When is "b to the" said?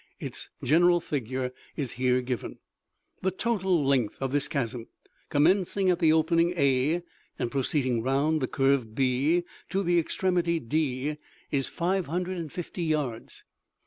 8.95-9.99